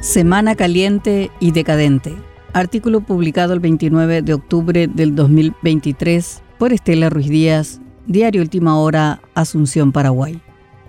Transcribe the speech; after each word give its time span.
Semana 0.00 0.54
caliente 0.54 1.28
y 1.40 1.50
decadente. 1.50 2.14
Artículo 2.52 3.00
publicado 3.00 3.52
el 3.52 3.58
29 3.58 4.22
de 4.22 4.32
octubre 4.32 4.86
del 4.86 5.16
2023 5.16 6.40
por 6.56 6.72
Estela 6.72 7.10
Ruiz 7.10 7.28
Díaz, 7.28 7.80
Diario 8.06 8.42
Última 8.42 8.78
Hora, 8.78 9.20
Asunción, 9.34 9.90
Paraguay. 9.90 10.40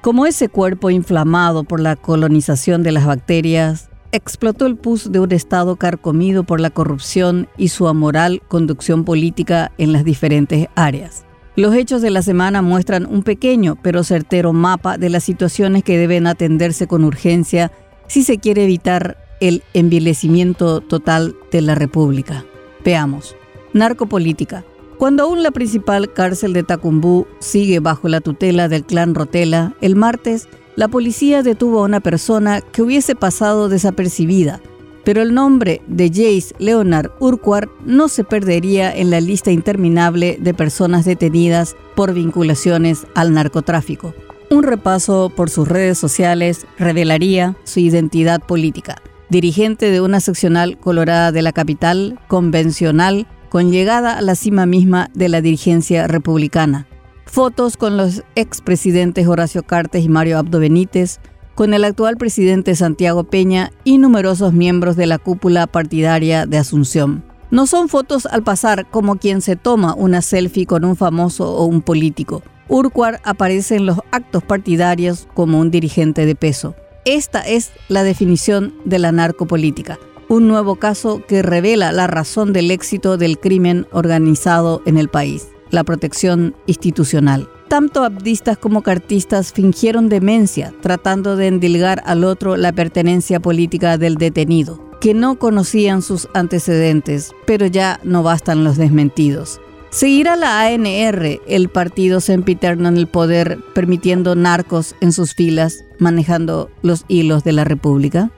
Como 0.00 0.24
ese 0.24 0.48
cuerpo 0.48 0.88
inflamado 0.88 1.64
por 1.64 1.80
la 1.80 1.96
colonización 1.96 2.82
de 2.82 2.92
las 2.92 3.04
bacterias, 3.04 3.90
explotó 4.10 4.64
el 4.64 4.76
pus 4.76 5.12
de 5.12 5.20
un 5.20 5.32
Estado 5.32 5.76
carcomido 5.76 6.44
por 6.44 6.60
la 6.60 6.70
corrupción 6.70 7.46
y 7.58 7.68
su 7.68 7.88
amoral 7.88 8.40
conducción 8.48 9.04
política 9.04 9.70
en 9.76 9.92
las 9.92 10.04
diferentes 10.04 10.68
áreas. 10.76 11.26
Los 11.56 11.72
hechos 11.76 12.02
de 12.02 12.10
la 12.10 12.22
semana 12.22 12.62
muestran 12.62 13.06
un 13.06 13.22
pequeño 13.22 13.76
pero 13.80 14.02
certero 14.02 14.52
mapa 14.52 14.98
de 14.98 15.08
las 15.08 15.22
situaciones 15.22 15.84
que 15.84 15.96
deben 15.96 16.26
atenderse 16.26 16.88
con 16.88 17.04
urgencia 17.04 17.70
si 18.06 18.22
se 18.22 18.38
quiere 18.38 18.64
evitar 18.64 19.16
el 19.40 19.62
envilecimiento 19.74 20.80
total 20.80 21.36
de 21.50 21.60
la 21.60 21.74
República. 21.74 22.44
Veamos. 22.84 23.36
Narcopolítica. 23.72 24.64
Cuando 24.98 25.24
aún 25.24 25.42
la 25.42 25.50
principal 25.50 26.12
cárcel 26.12 26.52
de 26.52 26.62
Tacumbú 26.62 27.26
sigue 27.40 27.80
bajo 27.80 28.08
la 28.08 28.20
tutela 28.20 28.68
del 28.68 28.84
clan 28.84 29.14
Rotela, 29.14 29.74
el 29.80 29.96
martes 29.96 30.48
la 30.76 30.88
policía 30.88 31.42
detuvo 31.42 31.80
a 31.80 31.84
una 31.84 32.00
persona 32.00 32.60
que 32.60 32.82
hubiese 32.82 33.14
pasado 33.14 33.68
desapercibida, 33.68 34.60
pero 35.04 35.22
el 35.22 35.34
nombre 35.34 35.82
de 35.86 36.08
Jace 36.08 36.54
Leonard 36.58 37.10
Urquhart 37.20 37.70
no 37.84 38.08
se 38.08 38.24
perdería 38.24 38.94
en 38.94 39.10
la 39.10 39.20
lista 39.20 39.50
interminable 39.50 40.36
de 40.40 40.54
personas 40.54 41.04
detenidas 41.04 41.76
por 41.94 42.12
vinculaciones 42.12 43.06
al 43.14 43.34
narcotráfico. 43.34 44.14
Un 44.54 44.62
repaso 44.62 45.32
por 45.34 45.50
sus 45.50 45.66
redes 45.66 45.98
sociales 45.98 46.64
revelaría 46.78 47.56
su 47.64 47.80
identidad 47.80 48.40
política. 48.40 49.02
Dirigente 49.28 49.90
de 49.90 50.00
una 50.00 50.20
seccional 50.20 50.78
colorada 50.78 51.32
de 51.32 51.42
la 51.42 51.50
capital, 51.50 52.20
convencional, 52.28 53.26
con 53.48 53.72
llegada 53.72 54.16
a 54.16 54.20
la 54.22 54.36
cima 54.36 54.64
misma 54.64 55.10
de 55.12 55.28
la 55.28 55.40
dirigencia 55.40 56.06
republicana. 56.06 56.86
Fotos 57.26 57.76
con 57.76 57.96
los 57.96 58.22
expresidentes 58.36 59.26
Horacio 59.26 59.64
Cartes 59.64 60.04
y 60.04 60.08
Mario 60.08 60.38
Abdo 60.38 60.60
Benítez, 60.60 61.18
con 61.56 61.74
el 61.74 61.82
actual 61.82 62.16
presidente 62.16 62.76
Santiago 62.76 63.24
Peña 63.24 63.72
y 63.82 63.98
numerosos 63.98 64.52
miembros 64.52 64.94
de 64.94 65.06
la 65.06 65.18
cúpula 65.18 65.66
partidaria 65.66 66.46
de 66.46 66.58
Asunción. 66.58 67.24
No 67.50 67.66
son 67.66 67.88
fotos 67.88 68.26
al 68.26 68.44
pasar 68.44 68.88
como 68.88 69.16
quien 69.16 69.40
se 69.40 69.56
toma 69.56 69.94
una 69.94 70.22
selfie 70.22 70.64
con 70.64 70.84
un 70.84 70.94
famoso 70.94 71.56
o 71.56 71.64
un 71.64 71.82
político. 71.82 72.44
Urquhart 72.68 73.20
aparece 73.24 73.76
en 73.76 73.86
los 73.86 73.98
actos 74.10 74.42
partidarios 74.42 75.28
como 75.34 75.58
un 75.58 75.70
dirigente 75.70 76.26
de 76.26 76.34
peso. 76.34 76.74
Esta 77.04 77.40
es 77.40 77.72
la 77.88 78.02
definición 78.02 78.74
de 78.84 78.98
la 78.98 79.12
narcopolítica, 79.12 79.98
un 80.28 80.48
nuevo 80.48 80.76
caso 80.76 81.22
que 81.26 81.42
revela 81.42 81.92
la 81.92 82.06
razón 82.06 82.52
del 82.52 82.70
éxito 82.70 83.18
del 83.18 83.38
crimen 83.38 83.86
organizado 83.92 84.82
en 84.86 84.96
el 84.96 85.08
país, 85.08 85.48
la 85.70 85.84
protección 85.84 86.54
institucional. 86.66 87.48
Tanto 87.68 88.04
abdistas 88.04 88.56
como 88.56 88.82
cartistas 88.82 89.52
fingieron 89.52 90.08
demencia 90.08 90.72
tratando 90.80 91.36
de 91.36 91.48
endilgar 91.48 92.02
al 92.06 92.24
otro 92.24 92.56
la 92.56 92.72
pertenencia 92.72 93.40
política 93.40 93.98
del 93.98 94.16
detenido, 94.16 94.82
que 95.00 95.12
no 95.12 95.38
conocían 95.38 96.00
sus 96.00 96.28
antecedentes, 96.32 97.32
pero 97.46 97.66
ya 97.66 98.00
no 98.04 98.22
bastan 98.22 98.64
los 98.64 98.76
desmentidos. 98.76 99.60
¿Seguirá 99.94 100.34
la 100.34 100.62
ANR, 100.62 101.40
el 101.46 101.68
partido 101.68 102.20
sempiterno 102.20 102.88
en 102.88 102.96
el 102.96 103.06
poder, 103.06 103.60
permitiendo 103.76 104.34
narcos 104.34 104.96
en 105.00 105.12
sus 105.12 105.34
filas, 105.34 105.84
manejando 106.00 106.68
los 106.82 107.04
hilos 107.06 107.44
de 107.44 107.52
la 107.52 107.62
República? 107.62 108.32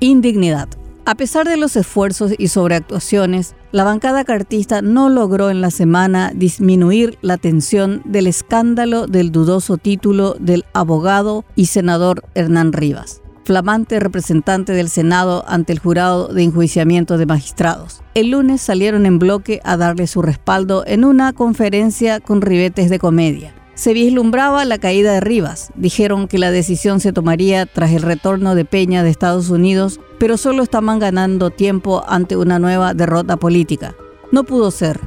Indignidad. 0.00 0.68
A 1.04 1.14
pesar 1.14 1.46
de 1.46 1.56
los 1.56 1.76
esfuerzos 1.76 2.32
y 2.36 2.48
sobreactuaciones, 2.48 3.54
la 3.70 3.84
bancada 3.84 4.24
cartista 4.24 4.82
no 4.82 5.10
logró 5.10 5.48
en 5.48 5.60
la 5.60 5.70
semana 5.70 6.32
disminuir 6.34 7.18
la 7.22 7.36
tensión 7.36 8.02
del 8.04 8.26
escándalo 8.26 9.06
del 9.06 9.30
dudoso 9.30 9.76
título 9.76 10.34
del 10.40 10.64
abogado 10.72 11.44
y 11.54 11.66
senador 11.66 12.24
Hernán 12.34 12.72
Rivas 12.72 13.22
flamante 13.44 14.00
representante 14.00 14.72
del 14.72 14.88
Senado 14.88 15.44
ante 15.48 15.72
el 15.72 15.78
jurado 15.78 16.28
de 16.28 16.42
enjuiciamiento 16.42 17.18
de 17.18 17.26
magistrados. 17.26 18.02
El 18.14 18.30
lunes 18.30 18.60
salieron 18.60 19.06
en 19.06 19.18
bloque 19.18 19.60
a 19.64 19.76
darle 19.76 20.06
su 20.06 20.22
respaldo 20.22 20.84
en 20.86 21.04
una 21.04 21.32
conferencia 21.32 22.20
con 22.20 22.42
ribetes 22.42 22.90
de 22.90 22.98
comedia. 22.98 23.54
Se 23.74 23.94
vislumbraba 23.94 24.66
la 24.66 24.76
caída 24.76 25.14
de 25.14 25.20
Rivas. 25.20 25.72
Dijeron 25.74 26.28
que 26.28 26.38
la 26.38 26.50
decisión 26.50 27.00
se 27.00 27.14
tomaría 27.14 27.64
tras 27.64 27.92
el 27.92 28.02
retorno 28.02 28.54
de 28.54 28.66
Peña 28.66 29.02
de 29.02 29.08
Estados 29.08 29.48
Unidos, 29.48 30.00
pero 30.18 30.36
solo 30.36 30.62
estaban 30.62 30.98
ganando 30.98 31.48
tiempo 31.48 32.04
ante 32.06 32.36
una 32.36 32.58
nueva 32.58 32.92
derrota 32.92 33.38
política. 33.38 33.94
No 34.32 34.44
pudo 34.44 34.70
ser. 34.70 35.00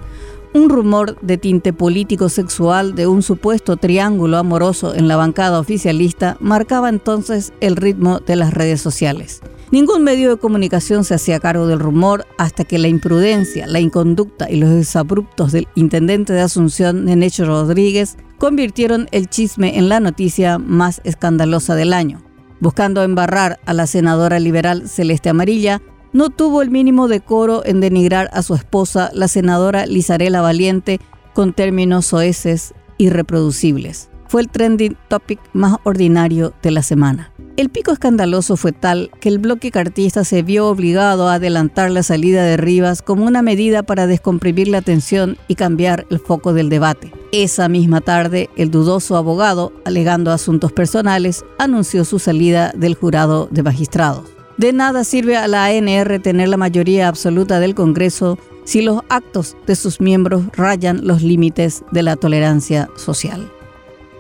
Un 0.53 0.69
rumor 0.69 1.19
de 1.22 1.40
tinte 1.40 1.74
político 1.74 2.30
sexual 2.30 2.94
de 2.94 3.08
un 3.08 3.24
supuesto 3.24 3.75
triángulo 3.75 4.38
amoroso 4.38 4.94
en 4.94 5.08
la 5.08 5.16
bancada 5.16 5.59
oficialista 5.59 6.38
marcaba 6.40 6.90
entonces 6.90 7.53
el 7.59 7.75
ritmo 7.75 8.19
de 8.19 8.36
las 8.36 8.53
redes 8.53 8.80
sociales. 8.80 9.41
Ningún 9.72 10.03
medio 10.03 10.30
de 10.30 10.38
comunicación 10.38 11.06
se 11.06 11.16
hacía 11.16 11.40
cargo 11.40 11.66
del 11.66 11.80
rumor 11.80 12.28
hasta 12.38 12.66
que 12.66 12.78
la 12.78 12.88
imprudencia, 12.88 13.66
la 13.66 13.80
inconducta 13.80 14.47
y 14.47 14.58
los 14.58 14.69
desabruptos 14.69 15.52
del 15.52 15.68
intendente 15.74 16.34
de 16.34 16.41
Asunción, 16.41 17.06
Nenecho 17.06 17.46
Rodríguez, 17.46 18.18
convirtieron 18.38 19.08
el 19.12 19.30
chisme 19.30 19.80
en 19.80 19.90
la 19.90 20.00
noticia 20.00 20.59
más 20.59 21.02
escandalosa 21.03 21.74
del 21.74 21.94
año. 21.94 22.22
Buscando 22.59 23.02
embarrar 23.02 23.59
a 23.66 23.74
la 23.74 23.88
senadora 23.88 24.40
liberal 24.40 24.88
Celeste 24.88 25.30
Amarilla, 25.30 25.81
no 26.13 26.29
tuvo 26.29 26.62
el 26.62 26.69
mínimo 26.69 27.07
decoro 27.07 27.63
en 27.66 27.81
denigrar 27.81 28.29
a 28.34 28.44
su 28.44 28.56
esposa, 28.56 29.09
la 29.13 29.28
senadora 29.28 29.85
Lizarela 29.85 30.41
Valiente, 30.41 31.00
con 31.34 31.53
términos 31.53 32.06
soeces 32.06 32.74
irreproducibles. 32.97 34.09
Fue 34.28 34.41
el 34.41 34.50
trending 34.50 34.96
topic 35.09 35.40
más 35.53 35.78
ordinario 35.84 36.53
de 36.63 36.72
la 36.72 36.81
semana. 36.81 37.31
El 37.56 37.69
pico 37.69 37.91
escandaloso 37.91 38.57
fue 38.57 38.72
tal 38.72 39.12
que 39.19 39.29
el 39.29 39.38
bloque 39.38 39.69
cartista 39.69 40.23
se 40.23 40.41
vio 40.41 40.68
obligado 40.68 41.29
a 41.29 41.35
adelantar 41.35 41.91
la 41.91 42.02
salida 42.02 42.44
de 42.44 42.57
Rivas 42.57 43.03
como 43.03 43.25
una 43.25 43.44
medida 43.44 43.84
para 43.84 44.07
descomprimir 44.07 44.69
la 44.69 44.81
tensión 44.81 45.38
y 45.47 45.53
cambiar 45.53 46.07
el 46.09 46.18
foco 46.18 46.53
del 46.53 46.69
debate. 46.69 47.13
Esa 47.31 47.69
misma 47.69 48.02
tarde, 48.02 48.50
el 48.56 48.72
dudoso 48.72 49.18
abogado, 49.18 49.72
alegando 49.85 50.31
asuntos 50.31 50.72
personales, 50.72 51.46
anunció 51.59 52.06
su 52.06 52.18
salida 52.18 52.72
del 52.75 52.96
jurado 52.96 53.47
de 53.52 53.62
magistrados. 53.62 54.33
De 54.58 54.72
nada 54.72 55.03
sirve 55.03 55.36
a 55.36 55.47
la 55.47 55.66
ANR 55.66 56.19
tener 56.19 56.47
la 56.47 56.58
mayoría 56.58 57.08
absoluta 57.08 57.59
del 57.59 57.74
Congreso 57.74 58.38
si 58.66 58.81
los 58.81 59.02
actos 59.09 59.58
de 59.66 59.75
sus 59.75 60.00
miembros 60.00 60.44
rayan 60.53 61.06
los 61.06 61.22
límites 61.22 61.84
de 61.91 62.03
la 62.03 62.16
tolerancia 62.16 62.90
social. 62.96 63.52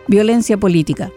Violencia 0.07 0.57
política. 0.57 1.11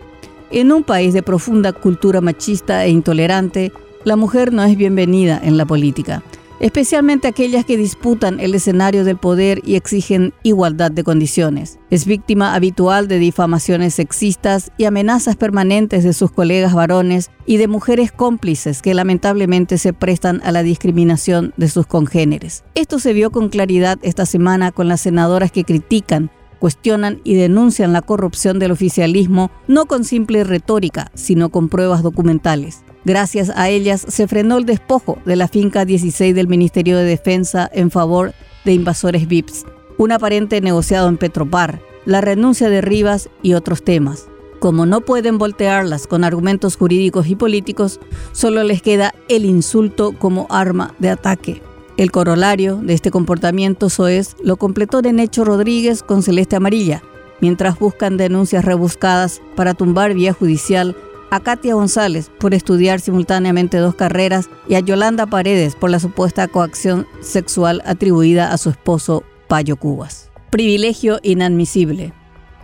En 0.50 0.70
un 0.70 0.84
país 0.84 1.12
de 1.14 1.22
profunda 1.22 1.72
cultura 1.72 2.20
machista 2.20 2.84
e 2.84 2.90
intolerante, 2.90 3.72
la 4.04 4.16
mujer 4.16 4.52
no 4.52 4.62
es 4.62 4.76
bienvenida 4.76 5.40
en 5.42 5.56
la 5.56 5.64
política 5.64 6.22
especialmente 6.60 7.28
aquellas 7.28 7.64
que 7.64 7.76
disputan 7.76 8.40
el 8.40 8.54
escenario 8.54 9.04
del 9.04 9.16
poder 9.16 9.60
y 9.64 9.76
exigen 9.76 10.34
igualdad 10.42 10.90
de 10.90 11.04
condiciones. 11.04 11.78
Es 11.90 12.06
víctima 12.06 12.54
habitual 12.54 13.08
de 13.08 13.18
difamaciones 13.18 13.94
sexistas 13.94 14.70
y 14.78 14.84
amenazas 14.84 15.36
permanentes 15.36 16.04
de 16.04 16.12
sus 16.12 16.30
colegas 16.30 16.74
varones 16.74 17.30
y 17.46 17.56
de 17.56 17.68
mujeres 17.68 18.12
cómplices 18.12 18.82
que 18.82 18.94
lamentablemente 18.94 19.78
se 19.78 19.92
prestan 19.92 20.40
a 20.44 20.52
la 20.52 20.62
discriminación 20.62 21.54
de 21.56 21.68
sus 21.68 21.86
congéneres. 21.86 22.64
Esto 22.74 22.98
se 22.98 23.12
vio 23.12 23.30
con 23.30 23.48
claridad 23.48 23.98
esta 24.02 24.26
semana 24.26 24.72
con 24.72 24.88
las 24.88 25.00
senadoras 25.00 25.52
que 25.52 25.64
critican 25.64 26.30
cuestionan 26.58 27.20
y 27.24 27.34
denuncian 27.34 27.92
la 27.92 28.02
corrupción 28.02 28.58
del 28.58 28.72
oficialismo 28.72 29.50
no 29.68 29.86
con 29.86 30.04
simple 30.04 30.44
retórica, 30.44 31.10
sino 31.14 31.50
con 31.50 31.68
pruebas 31.68 32.02
documentales. 32.02 32.82
Gracias 33.04 33.50
a 33.54 33.68
ellas 33.68 34.04
se 34.08 34.26
frenó 34.26 34.58
el 34.58 34.66
despojo 34.66 35.18
de 35.24 35.36
la 35.36 35.48
finca 35.48 35.84
16 35.84 36.34
del 36.34 36.48
Ministerio 36.48 36.98
de 36.98 37.04
Defensa 37.04 37.70
en 37.72 37.90
favor 37.90 38.34
de 38.64 38.72
invasores 38.72 39.28
VIPs, 39.28 39.64
un 39.96 40.12
aparente 40.12 40.60
negociado 40.60 41.08
en 41.08 41.16
Petropar, 41.16 41.80
la 42.04 42.20
renuncia 42.20 42.68
de 42.68 42.80
Rivas 42.80 43.28
y 43.42 43.54
otros 43.54 43.84
temas. 43.84 44.26
Como 44.58 44.86
no 44.86 45.02
pueden 45.02 45.38
voltearlas 45.38 46.06
con 46.06 46.24
argumentos 46.24 46.76
jurídicos 46.76 47.28
y 47.28 47.36
políticos, 47.36 48.00
solo 48.32 48.64
les 48.64 48.82
queda 48.82 49.14
el 49.28 49.44
insulto 49.44 50.12
como 50.18 50.46
arma 50.50 50.94
de 50.98 51.10
ataque. 51.10 51.62
El 51.96 52.10
corolario 52.10 52.76
de 52.76 52.92
este 52.92 53.10
comportamiento 53.10 53.88
soez 53.88 54.36
lo 54.42 54.58
completó 54.58 55.00
Necho 55.00 55.46
Rodríguez 55.46 56.02
con 56.02 56.22
Celeste 56.22 56.56
Amarilla, 56.56 57.02
mientras 57.40 57.78
buscan 57.78 58.18
denuncias 58.18 58.66
rebuscadas 58.66 59.40
para 59.54 59.72
tumbar 59.72 60.12
vía 60.12 60.34
judicial 60.34 60.94
a 61.30 61.40
Katia 61.40 61.74
González 61.74 62.30
por 62.38 62.52
estudiar 62.52 63.00
simultáneamente 63.00 63.78
dos 63.78 63.94
carreras 63.94 64.50
y 64.68 64.74
a 64.74 64.80
Yolanda 64.80 65.26
Paredes 65.26 65.74
por 65.74 65.88
la 65.88 65.98
supuesta 65.98 66.48
coacción 66.48 67.06
sexual 67.22 67.82
atribuida 67.86 68.52
a 68.52 68.58
su 68.58 68.68
esposo 68.68 69.24
Payo 69.48 69.76
Cubas. 69.76 70.30
Privilegio 70.50 71.18
inadmisible. 71.22 72.12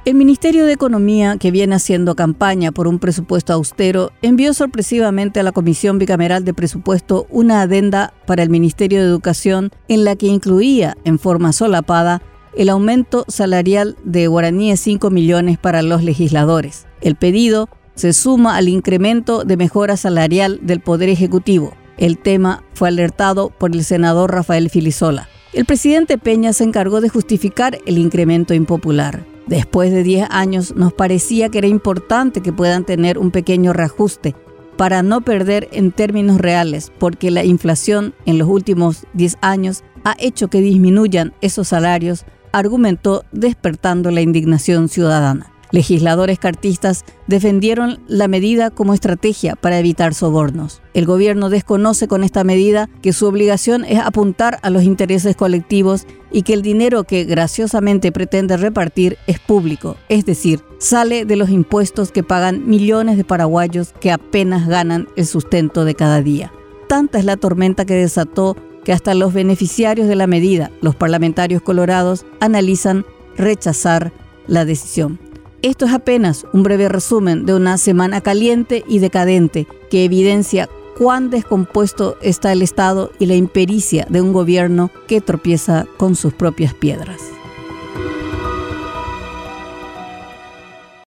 El 0.04 0.16
Ministerio 0.16 0.66
de 0.66 0.72
Economía, 0.72 1.36
que 1.38 1.52
viene 1.52 1.76
haciendo 1.76 2.16
campaña 2.16 2.72
por 2.72 2.88
un 2.88 2.98
presupuesto 2.98 3.52
austero, 3.52 4.10
envió 4.20 4.52
sorpresivamente 4.52 5.38
a 5.38 5.44
la 5.44 5.52
Comisión 5.52 6.00
Bicameral 6.00 6.44
de 6.44 6.52
Presupuesto 6.52 7.28
una 7.30 7.62
adenda 7.62 8.12
para 8.26 8.42
el 8.42 8.50
Ministerio 8.50 8.98
de 8.98 9.06
Educación 9.06 9.70
en 9.86 10.04
la 10.04 10.16
que 10.16 10.26
incluía, 10.26 10.96
en 11.04 11.20
forma 11.20 11.52
solapada, 11.52 12.20
el 12.56 12.68
aumento 12.68 13.24
salarial 13.28 13.96
de 14.02 14.26
guaraníes 14.26 14.80
5 14.80 15.08
millones 15.10 15.56
para 15.56 15.82
los 15.82 16.02
legisladores. 16.02 16.88
El 17.00 17.14
pedido 17.14 17.68
se 17.94 18.12
suma 18.12 18.56
al 18.56 18.68
incremento 18.68 19.44
de 19.44 19.56
mejora 19.56 19.96
salarial 19.96 20.58
del 20.62 20.80
Poder 20.80 21.10
Ejecutivo. 21.10 21.74
El 21.96 22.18
tema 22.18 22.64
fue 22.74 22.88
alertado 22.88 23.50
por 23.50 23.70
el 23.70 23.84
senador 23.84 24.32
Rafael 24.32 24.68
Filisola. 24.68 25.28
El 25.52 25.64
presidente 25.64 26.18
Peña 26.18 26.52
se 26.52 26.64
encargó 26.64 27.00
de 27.00 27.08
justificar 27.08 27.78
el 27.86 27.98
incremento 27.98 28.52
impopular. 28.52 29.31
Después 29.46 29.90
de 29.90 30.02
10 30.02 30.28
años 30.30 30.74
nos 30.76 30.92
parecía 30.92 31.48
que 31.48 31.58
era 31.58 31.66
importante 31.66 32.40
que 32.40 32.52
puedan 32.52 32.84
tener 32.84 33.18
un 33.18 33.30
pequeño 33.30 33.72
reajuste 33.72 34.34
para 34.76 35.02
no 35.02 35.20
perder 35.20 35.68
en 35.72 35.92
términos 35.92 36.38
reales, 36.38 36.92
porque 36.98 37.30
la 37.30 37.44
inflación 37.44 38.14
en 38.24 38.38
los 38.38 38.48
últimos 38.48 39.06
10 39.14 39.38
años 39.40 39.84
ha 40.04 40.16
hecho 40.18 40.48
que 40.48 40.60
disminuyan 40.60 41.34
esos 41.40 41.68
salarios, 41.68 42.24
argumentó 42.52 43.24
despertando 43.32 44.10
la 44.10 44.20
indignación 44.20 44.88
ciudadana. 44.88 45.51
Legisladores 45.72 46.38
cartistas 46.38 47.04
defendieron 47.26 47.98
la 48.06 48.28
medida 48.28 48.70
como 48.70 48.92
estrategia 48.92 49.56
para 49.56 49.78
evitar 49.78 50.12
sobornos. 50.12 50.82
El 50.92 51.06
gobierno 51.06 51.48
desconoce 51.48 52.08
con 52.08 52.24
esta 52.24 52.44
medida 52.44 52.90
que 53.00 53.14
su 53.14 53.26
obligación 53.26 53.86
es 53.86 53.98
apuntar 53.98 54.58
a 54.62 54.68
los 54.68 54.82
intereses 54.82 55.34
colectivos 55.34 56.06
y 56.30 56.42
que 56.42 56.52
el 56.52 56.60
dinero 56.60 57.04
que 57.04 57.24
graciosamente 57.24 58.12
pretende 58.12 58.58
repartir 58.58 59.16
es 59.26 59.38
público, 59.38 59.96
es 60.10 60.26
decir, 60.26 60.60
sale 60.78 61.24
de 61.24 61.36
los 61.36 61.48
impuestos 61.48 62.12
que 62.12 62.22
pagan 62.22 62.68
millones 62.68 63.16
de 63.16 63.24
paraguayos 63.24 63.94
que 63.98 64.12
apenas 64.12 64.68
ganan 64.68 65.08
el 65.16 65.26
sustento 65.26 65.86
de 65.86 65.94
cada 65.94 66.20
día. 66.20 66.52
Tanta 66.86 67.18
es 67.18 67.24
la 67.24 67.38
tormenta 67.38 67.86
que 67.86 67.94
desató 67.94 68.56
que 68.84 68.92
hasta 68.92 69.14
los 69.14 69.32
beneficiarios 69.32 70.06
de 70.06 70.16
la 70.16 70.26
medida, 70.26 70.70
los 70.82 70.96
parlamentarios 70.96 71.62
colorados, 71.62 72.26
analizan 72.40 73.06
rechazar 73.36 74.12
la 74.46 74.64
decisión. 74.66 75.18
Esto 75.62 75.84
es 75.84 75.92
apenas 75.92 76.44
un 76.52 76.64
breve 76.64 76.88
resumen 76.88 77.46
de 77.46 77.54
una 77.54 77.78
semana 77.78 78.20
caliente 78.20 78.82
y 78.88 78.98
decadente 78.98 79.68
que 79.90 80.04
evidencia 80.04 80.68
cuán 80.98 81.30
descompuesto 81.30 82.16
está 82.20 82.50
el 82.50 82.62
Estado 82.62 83.12
y 83.20 83.26
la 83.26 83.36
impericia 83.36 84.04
de 84.10 84.20
un 84.20 84.32
gobierno 84.32 84.90
que 85.06 85.20
tropieza 85.20 85.86
con 85.98 86.16
sus 86.16 86.34
propias 86.34 86.74
piedras. 86.74 87.20